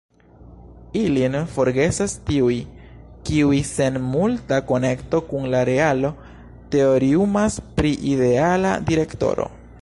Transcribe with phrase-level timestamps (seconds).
[0.99, 2.55] Ilin forgesas tiuj,
[3.29, 6.11] kiuj sen multa konekto kun la realo
[6.77, 9.49] teoriumas pri ideala direktoro.